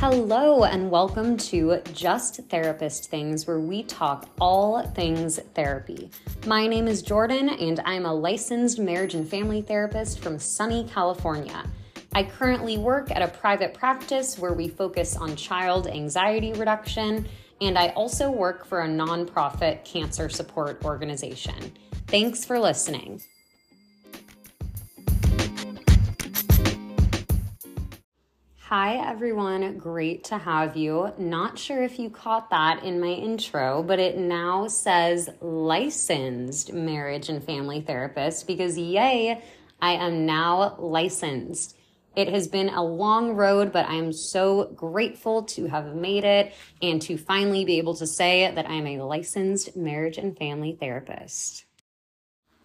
[0.00, 6.10] Hello, and welcome to Just Therapist Things, where we talk all things therapy.
[6.46, 11.64] My name is Jordan, and I'm a licensed marriage and family therapist from sunny California.
[12.14, 17.28] I currently work at a private practice where we focus on child anxiety reduction,
[17.60, 21.74] and I also work for a nonprofit cancer support organization.
[22.06, 23.20] Thanks for listening.
[28.70, 29.78] Hi, everyone.
[29.78, 31.12] Great to have you.
[31.18, 37.28] Not sure if you caught that in my intro, but it now says licensed marriage
[37.28, 39.42] and family therapist because, yay,
[39.82, 41.76] I am now licensed.
[42.14, 47.02] It has been a long road, but I'm so grateful to have made it and
[47.02, 51.64] to finally be able to say that I'm a licensed marriage and family therapist.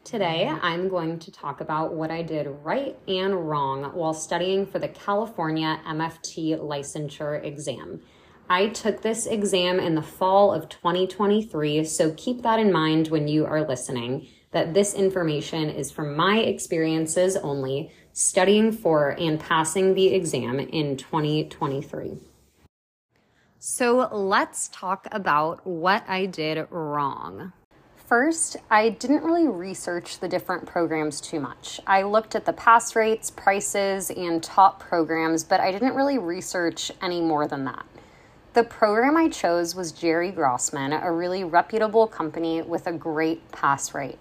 [0.06, 4.78] Today, I'm going to talk about what I did right and wrong while studying for
[4.78, 8.02] the California MFT licensure exam.
[8.48, 13.28] I took this exam in the fall of 2023, so keep that in mind when
[13.28, 19.96] you are listening that this information is from my experiences only, studying for and passing
[19.96, 22.20] the exam in 2023.
[23.58, 27.54] So let's talk about what I did wrong.
[28.06, 31.80] First, I didn't really research the different programs too much.
[31.88, 36.92] I looked at the pass rates, prices, and top programs, but I didn't really research
[37.02, 37.84] any more than that.
[38.54, 43.96] The program I chose was Gerry Grossman, a really reputable company with a great pass
[43.96, 44.20] rate.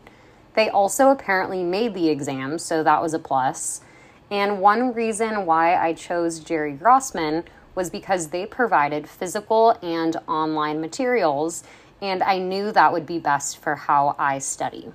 [0.55, 3.83] They also apparently made the exam, so that was a plus.
[4.31, 10.81] And one reason why I chose Gerry Grossman was because they provided physical and online
[10.81, 11.65] materials
[12.05, 14.93] and I knew that would be best for how I study.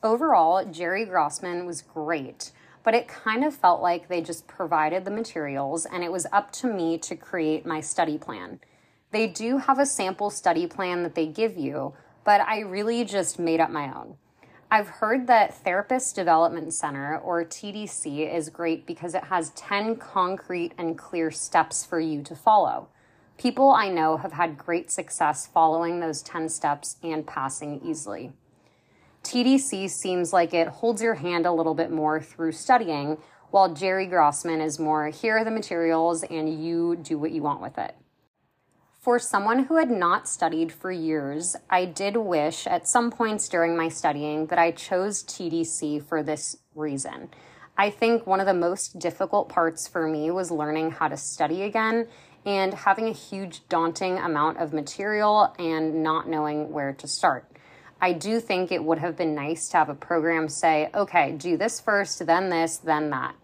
[0.00, 2.52] Overall, Gerry Grossman was great,
[2.84, 6.52] but it kind of felt like they just provided the materials and it was up
[6.52, 8.60] to me to create my study plan.
[9.10, 13.40] They do have a sample study plan that they give you, but I really just
[13.40, 14.16] made up my own.
[14.70, 20.72] I've heard that Therapist Development Center, or TDC, is great because it has 10 concrete
[20.78, 22.88] and clear steps for you to follow.
[23.38, 28.32] People I know have had great success following those 10 steps and passing easily.
[29.22, 33.18] TDC seems like it holds your hand a little bit more through studying,
[33.50, 37.60] while Gerry Grossman is more here are the materials and you do what you want
[37.60, 37.94] with it.
[39.00, 43.76] For someone who had not studied for years, I did wish at some points during
[43.76, 47.28] my studying that I chose TDC for this reason.
[47.78, 51.62] I think one of the most difficult parts for me was learning how to study
[51.62, 52.08] again
[52.46, 57.44] and having a huge, daunting amount of material and not knowing where to start.
[58.00, 61.56] I do think it would have been nice to have a program say, okay, do
[61.56, 63.34] this first, then this, then that.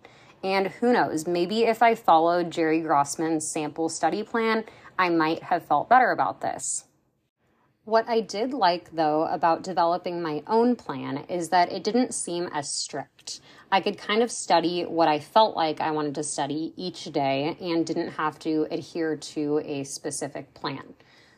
[0.44, 4.64] And who knows, maybe if I followed Gerry Grossman's sample study plan,
[4.98, 6.84] I might have felt better about this.
[7.84, 12.48] What I did like, though, about developing my own plan is that it didn't seem
[12.52, 13.40] as strict.
[13.72, 17.56] I could kind of study what I felt like I wanted to study each day
[17.60, 20.94] and didn't have to adhere to a specific plan.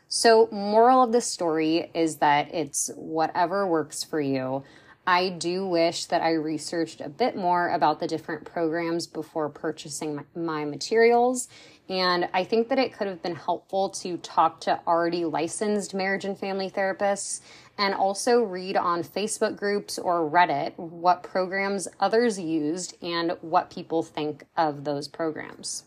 [0.07, 4.63] So, moral of the story is that it's whatever works for you.
[5.07, 10.23] I do wish that I researched a bit more about the different programs before purchasing
[10.35, 11.47] my, materials.
[11.87, 16.25] And I think that it could have been helpful to talk to already licensed marriage
[16.25, 17.41] and family therapists
[17.77, 24.01] and also read on Facebook groups or Reddit what programs others used and what people
[24.01, 25.83] think of those programs.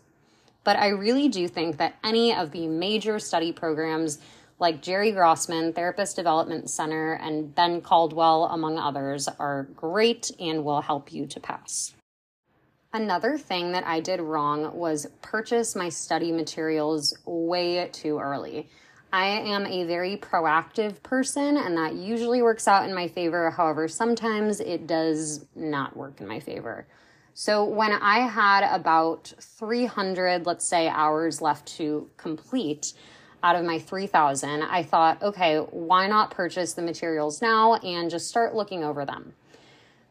[0.65, 4.19] But I really do think that any of the major study programs
[4.59, 10.83] like Gerry Grossman, Therapist Development Center, and Ben Caldwell, among others, are great and will
[10.83, 11.95] help you to pass.
[12.93, 18.71] Another thing that I did wrong was purchase my study materials way too early.
[19.13, 23.51] I am a very proactive person, and that usually works out in my favor.
[23.51, 26.87] However, sometimes it does not work in my favor.
[27.35, 32.95] So, when I had about 300, let's say, hours left to complete
[33.43, 38.29] out of my 3,000, I thought, okay, why not purchase the materials now and just
[38.29, 39.35] start looking over them?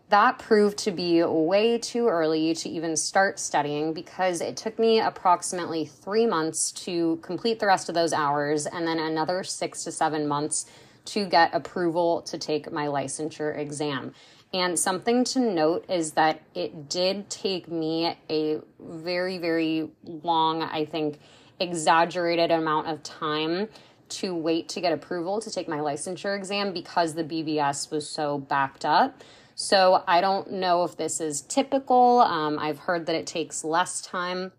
[0.09, 4.99] That proved to be way too early to even start studying because it took me
[4.99, 9.91] approximately three months to complete the rest of those hours and then another six to
[9.91, 10.65] seven months
[11.03, 14.13] to get approval to take my licensure exam.
[14.53, 20.85] And something to note is that it did take me a very, very long, I
[20.85, 21.19] think,
[21.59, 23.67] exaggerated amount of time
[24.09, 28.37] to wait to get approval to take my licensure exam because the BBS was so
[28.37, 29.21] backed up.
[29.59, 32.19] So I don't know if this is typical.
[32.19, 34.51] Um, I've heard that it takes less time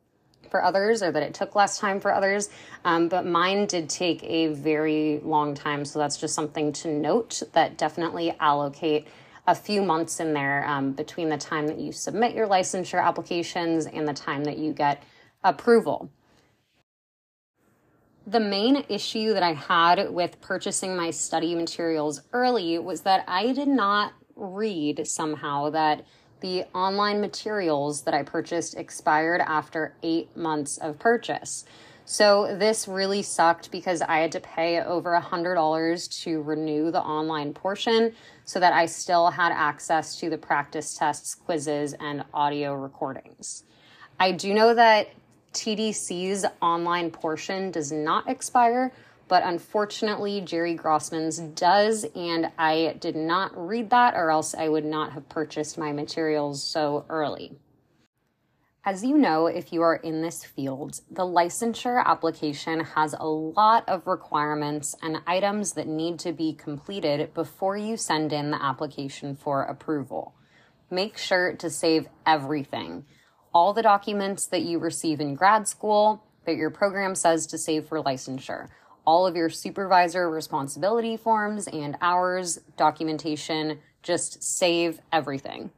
[0.50, 2.50] for others or that it took less time for others.
[2.84, 5.84] Um, but mine did take a very long time.
[5.84, 9.06] So that's just something to note that definitely allocate
[9.46, 13.86] a few months in there um, between the time that you submit your licensure applications
[13.86, 15.04] and the time that you get
[15.44, 16.10] approval.
[18.26, 23.52] The main issue that I had with purchasing my study materials early was that I
[23.52, 26.04] did not read somehow that
[26.40, 31.64] the online materials that I purchased expired after eight months of purchase.
[32.04, 37.02] So this really sucked because I had to pay over a $100 to renew the
[37.02, 38.14] online portion
[38.46, 43.64] so that I still had access to the practice tests, quizzes, and audio recordings.
[44.18, 45.08] I do know that
[45.52, 48.92] TDC's online portion does not expire,
[49.28, 54.84] but unfortunately, Gerry Grossman's does, and I did not read that, or else I would
[54.84, 57.52] not have purchased my materials so early.
[58.84, 63.86] As you know, if you are in this field, the licensure application has a lot
[63.86, 69.36] of requirements and items that need to be completed before you send in the application
[69.36, 70.34] for approval.
[70.90, 73.04] Make sure to save everything
[73.52, 77.86] all the documents that you receive in grad school that your program says to save
[77.86, 78.68] for licensure
[79.08, 85.70] all of your supervisor responsibility forms and hours, documentation, just save everything.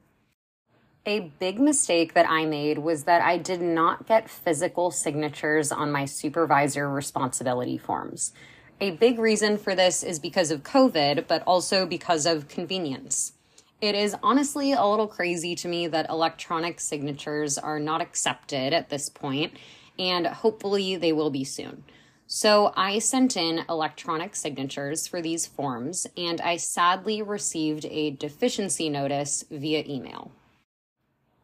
[1.06, 5.92] A big mistake that I made was that I did not get physical signatures on
[5.92, 8.32] my supervisor responsibility forms.
[8.80, 13.34] A big reason for this is because of COVID, but also because of convenience.
[13.80, 18.88] It is honestly a little crazy to me that electronic signatures are not accepted at
[18.88, 19.52] this point,
[20.00, 21.84] and hopefully they will be soon.
[22.32, 28.88] So I sent in electronic signatures for these forms, and I sadly received a deficiency
[28.88, 30.30] notice via email.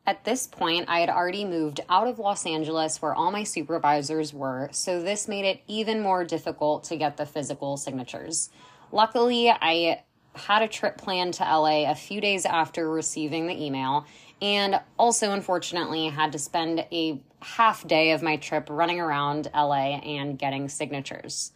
[0.07, 4.33] At this point, I had already moved out of Los Angeles where all my supervisors
[4.33, 8.51] were, so this made it even more difficult to get the physical signatures.
[8.93, 10.05] Luckily, I
[10.35, 14.07] had a trip planned to LA a few days after receiving the email,
[14.41, 19.99] and also unfortunately had to spend a half day of my trip running around LA
[19.99, 21.53] and getting signatures.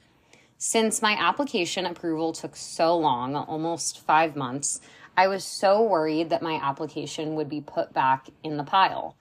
[0.59, 4.81] Since my application approval took so long, almost five months,
[5.17, 9.17] I was so worried that my application would be put back in the pile.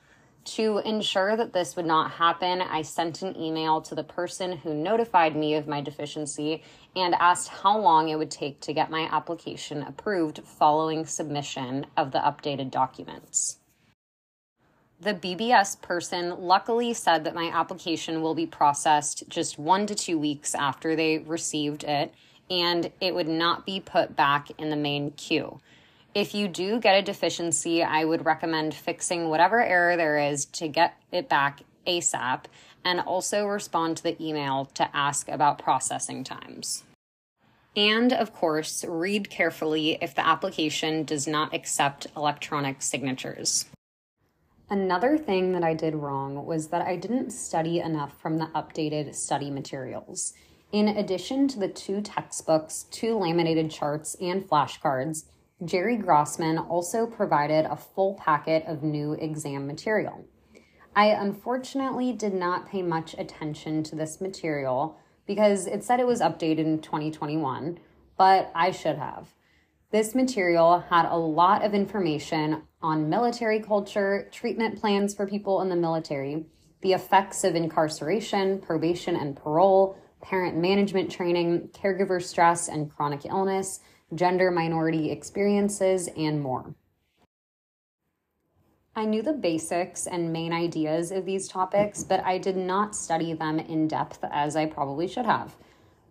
[0.55, 4.73] To ensure that this would not happen, I sent an email to the person who
[4.73, 6.63] notified me of my deficiency
[6.95, 12.11] and asked how long it would take to get my application approved following submission of
[12.11, 13.57] the updated documents.
[14.99, 20.17] The BBS person luckily said that my application will be processed just one to two
[20.17, 22.11] weeks after they received it,
[22.49, 25.59] and it would not be put back in the main queue.
[26.15, 30.67] If you do get a deficiency, I would recommend fixing whatever error there is to
[30.67, 32.45] get it back ASAP
[32.83, 36.83] and also respond to the email to ask about processing times.
[37.75, 43.65] And of course, read carefully if the application does not accept electronic signatures.
[44.71, 49.13] Another thing that I did wrong was that I didn't study enough from the updated
[49.15, 50.33] study materials.
[50.71, 55.25] In addition to the two textbooks, two laminated charts, and flashcards,
[55.65, 60.25] Gerry Grossman also provided a full packet of new exam material.
[60.95, 66.21] I unfortunately did not pay much attention to this material because it said it was
[66.21, 67.79] updated in 2021,
[68.17, 69.33] but I should have.
[69.91, 75.69] This material had a lot of information on military culture, treatment plans for people in
[75.69, 76.45] the military,
[76.81, 83.81] the effects of incarceration, probation and parole, parent management training, caregiver stress and chronic illness,
[84.13, 86.73] gender minority experiences, and more.
[88.95, 93.33] I knew the basics and main ideas of these topics, but I did not study
[93.33, 95.55] them in depth as I probably should have.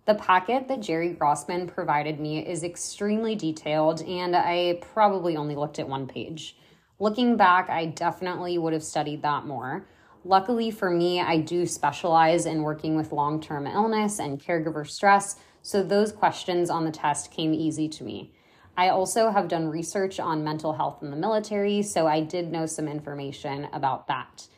[0.06, 5.78] The packet that Gerry Grossman provided me is extremely detailed, and I probably only looked
[5.78, 6.56] at one page.
[6.98, 9.86] Looking back, I definitely would have studied that more.
[10.24, 15.36] Luckily for me, I do specialize in working with long term illness and caregiver stress,
[15.68, 18.32] so those questions on the test came easy to me.
[18.74, 22.64] I also have done research on mental health in the military, so I did know
[22.64, 24.48] some information about that.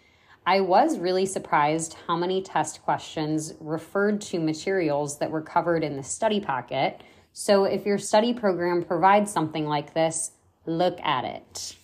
[0.47, 5.97] I was really surprised how many test questions referred to materials that were covered in
[5.97, 7.03] the study packet.
[7.33, 10.31] So if your study program provides something like this,
[10.65, 11.75] look at it.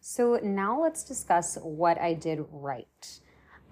[0.00, 3.20] So now let's discuss what I did right.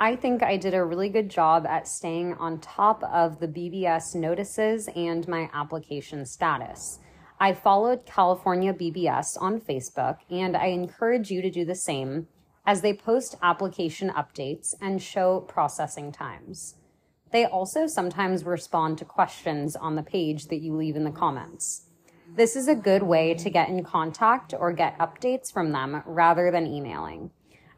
[0.00, 4.14] I think I did a really good job at staying on top of the BBS
[4.14, 7.00] notices and my application status.
[7.40, 12.28] I followed California BBS on Facebook, and I encourage you to do the same
[12.64, 16.76] as they post application updates and show processing times.
[17.32, 21.86] They also sometimes respond to questions on the page that you leave in the comments.
[22.36, 26.52] This is a good way to get in contact or get updates from them rather
[26.52, 27.32] than emailing.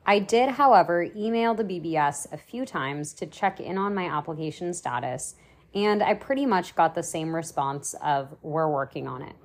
[0.07, 4.73] I did, however, email the BBS a few times to check in on my application
[4.75, 5.35] status,
[5.75, 9.37] and I pretty much got the same response of, we're working on it.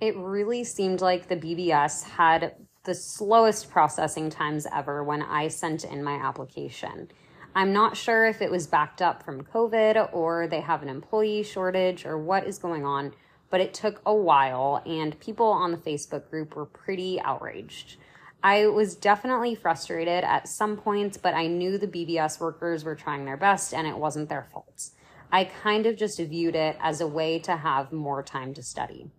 [0.00, 2.54] It really seemed like the BBS had
[2.84, 7.08] the slowest processing times ever when I sent in my application.
[7.54, 11.42] I'm not sure if it was backed up from COVID or they have an employee
[11.42, 13.12] shortage or what is going on,
[13.50, 17.96] but it took a while and people on the Facebook group were pretty outraged.
[18.42, 23.26] I was definitely frustrated at some points, but I knew the BBS workers were trying
[23.26, 24.90] their best and it wasn't their fault.
[25.30, 29.10] I kind of just viewed it as a way to have more time to study.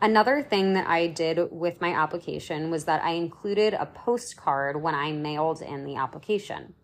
[0.00, 4.94] Another thing that I did with my application was that I included a postcard when
[4.94, 6.74] I mailed in the application.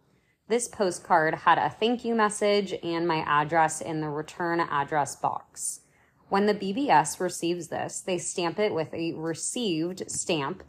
[0.49, 5.81] This postcard had a thank you message and my address in the return address box.
[6.29, 10.63] When the BBS receives this, they stamp it with a received stamp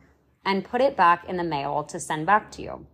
[0.45, 2.85] and put it back in the mail to send back to you.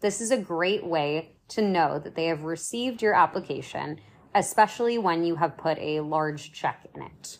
[0.00, 4.00] This is a great way to know that they have received your application,
[4.34, 7.38] especially when you have put a large check in it.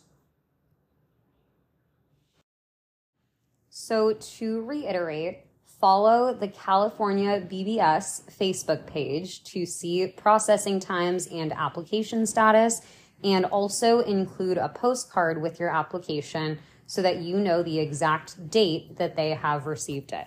[3.71, 12.27] So, to reiterate, follow the California BBS Facebook page to see processing times and application
[12.27, 12.83] status,
[13.25, 18.97] and also include a postcard with your application so that you know the exact date
[18.97, 20.27] that they have received it.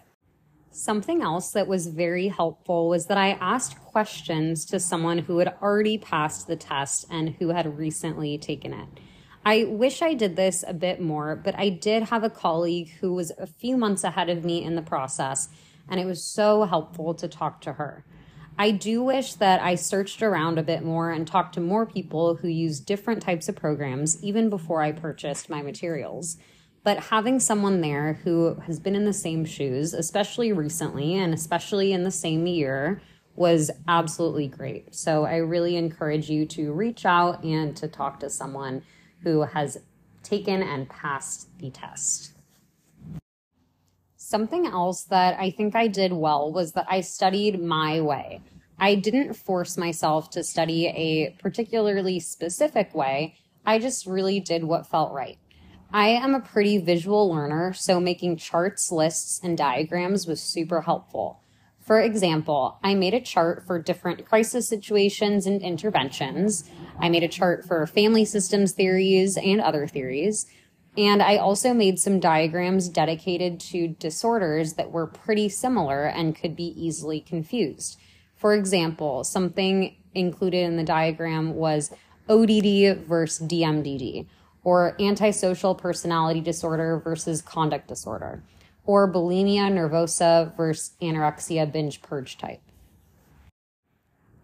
[0.72, 5.56] Something else that was very helpful was that I asked questions to someone who had
[5.62, 8.88] already passed the test and who had recently taken it.
[9.46, 13.14] I wish I did this a bit more, but I did have a colleague who
[13.14, 15.50] was a few months ahead of me in the process,
[15.88, 18.04] and it was so helpful to talk to her.
[18.58, 22.36] I do wish that I searched around a bit more and talked to more people
[22.36, 26.38] who use different types of programs even before I purchased my materials.
[26.84, 31.92] But having someone there who has been in the same shoes, especially recently and especially
[31.92, 33.02] in the same year,
[33.36, 34.96] was absolutely great.
[34.96, 38.84] So I really encourage you to reach out and to talk to someone
[39.24, 39.80] who has
[40.24, 42.35] taken and passed the test.
[44.36, 48.42] Something else that I think I did well was that I studied my way.
[48.78, 53.36] I didn't force myself to study a particularly specific way.
[53.66, 55.38] I just really did what felt right.
[55.94, 61.40] I am a pretty visual learner, so making charts, lists, and diagrams was super helpful.
[61.80, 66.70] For example, I made a chart for different crisis situations and interventions.
[67.00, 70.46] I made a chart for family systems theories and other theories.
[70.98, 76.56] And I also made some diagrams dedicated to disorders that were pretty similar and could
[76.56, 78.00] be easily confused.
[78.36, 81.92] For example, something included in the diagram was
[82.30, 84.26] ODD versus DMDD,
[84.64, 88.42] or antisocial personality disorder versus conduct disorder,
[88.86, 92.62] or bulimia nervosa versus anorexia binge purge type.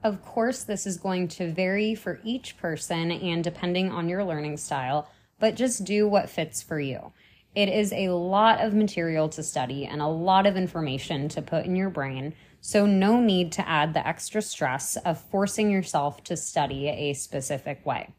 [0.04, 4.58] Of course, this is going to vary for each person and depending on your learning
[4.58, 5.10] style,
[5.42, 7.12] but just do what fits for you.
[7.54, 11.66] It is a lot of material to study and a lot of information to put
[11.66, 16.38] in your brain, so no need to add the extra stress of forcing yourself to
[16.38, 18.14] study a specific way.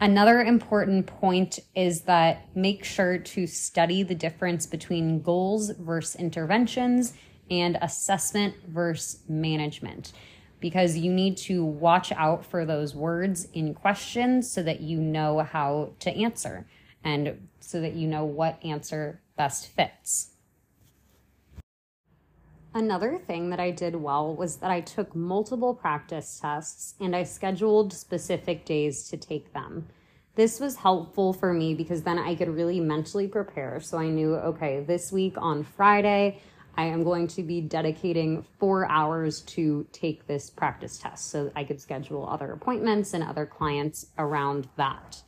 [0.00, 7.12] Another important point is that make sure to study the difference between goals versus interventions
[7.50, 10.12] and assessment versus management
[10.64, 15.40] because you need to watch out for those words in questions so that you know
[15.40, 16.66] how to answer
[17.04, 20.30] and so that you know what answer best fits.
[22.72, 27.24] Another thing that I did well was that I took multiple practice tests and I
[27.24, 29.86] scheduled specific days to take them.
[30.34, 33.80] This was helpful for me because then I could really mentally prepare.
[33.80, 36.40] So I knew, okay, this week on Friday,
[36.76, 41.64] I am going to be dedicating four hours to take this practice test so I
[41.64, 45.22] could schedule other appointments and other clients around that.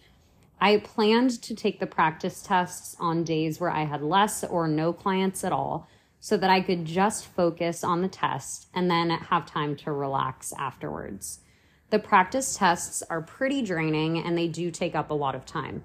[0.61, 4.93] I planned to take the practice tests on days where I had less or no
[4.93, 5.89] clients at all
[6.19, 10.53] so that I could just focus on the test and then have time to relax
[10.59, 11.41] afterwards.
[11.91, 15.85] The practice tests are pretty draining and they do take up a lot of time.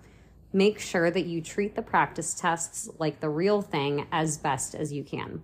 [0.54, 4.92] Make sure that you treat the practice tests like the real thing as best as
[4.92, 5.44] you can.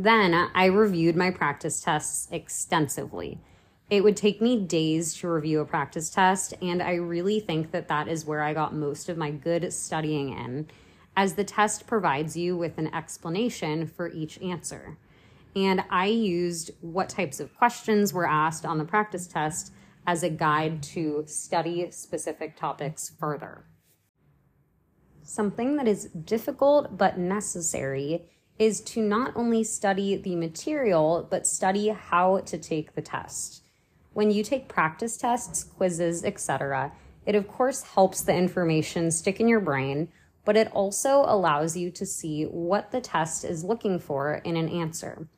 [0.00, 3.40] Then I reviewed my practice tests extensively.
[3.90, 7.88] It would take me days to review a practice test, and I really think that
[7.88, 10.68] that is where I got most of my good studying in
[11.16, 14.96] as the test provides you with an explanation for each answer.
[15.56, 19.72] And I used what types of questions were asked on the practice test
[20.06, 23.64] as a guide to study specific topics further.
[25.24, 31.88] Something that is difficult but necessary is to not only study the material, but study
[31.88, 33.62] how to take the test.
[34.12, 36.92] When you take practice tests, quizzes, etc.,
[37.24, 40.08] it of course helps the information stick in your brain,
[40.44, 44.68] but it also allows you to see what the test is looking for in an
[44.68, 45.28] answer.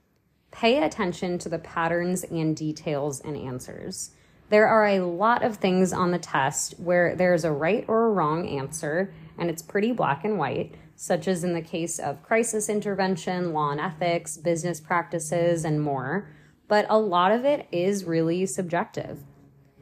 [0.53, 4.12] Pay attention to the patterns and details in answers.
[4.50, 8.11] There are a lot of things on the test where there's a right or a
[8.11, 12.69] wrong answer, and it's pretty black and white, such as in the case of crisis
[12.69, 16.28] intervention, law and ethics, business practices, and more.
[16.69, 19.21] But a lot of it is really subjective.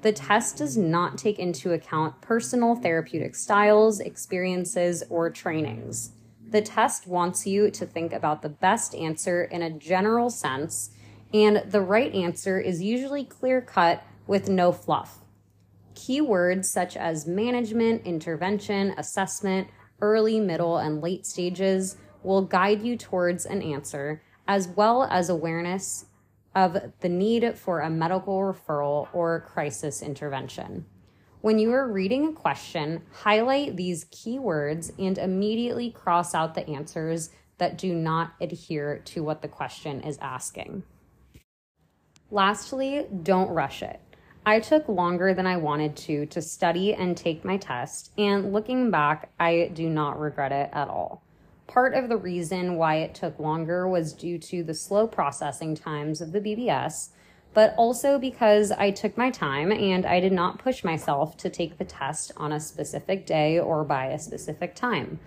[0.03, 6.13] The test does not take into account personal therapeutic styles, experiences, or trainings.
[6.51, 10.91] The test wants you to think about the best answer in a general sense,
[11.35, 15.19] and the right answer is usually clear cut with no fluff.
[15.95, 19.67] Keywords such as management, intervention, assessment,
[20.01, 26.07] early, middle, and late stages will guide you towards an answer, as well as awareness
[26.55, 30.87] of the need for a medical referral or crisis intervention.
[31.41, 37.31] When you are reading a question, highlight these keywords and immediately cross out the answers
[37.59, 40.83] that do not adhere to what the question is asking.
[42.31, 44.01] Lastly, don't rush it.
[44.49, 48.91] I took longer than I wanted to to study and take my test, and looking
[48.91, 51.23] back, I do not regret it at all.
[51.67, 56.23] Part of the reason why it took longer was due to the slow processing times
[56.23, 57.11] of the BBS,
[57.53, 61.77] but also because I took my time and I did not push myself to take
[61.77, 65.21] the test on a specific day or by a specific time.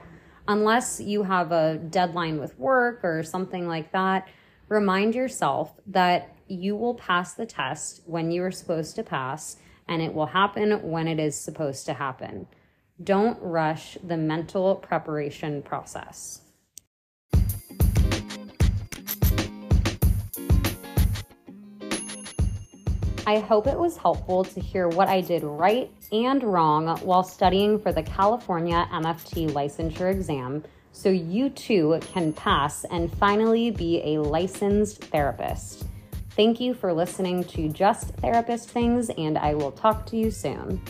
[0.47, 4.27] Unless you have a deadline with work or something like that,
[4.67, 9.55] remind yourself that you will pass the test when you are supposed to pass,
[9.87, 12.47] and it will happen when it is supposed to happen.
[13.01, 16.41] Don't rush the mental preparation process.
[23.25, 27.79] I hope it was helpful to hear what I did right and wrong while studying
[27.79, 34.21] for the California MFT licensure exam so you too can pass and finally be a
[34.21, 35.85] licensed therapist.
[36.35, 40.81] Thank you for listening to Just Therapist Things, and I will talk to you soon.